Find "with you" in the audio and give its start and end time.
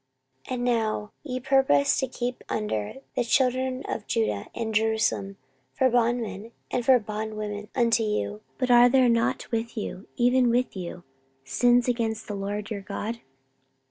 9.51-10.07, 10.49-11.03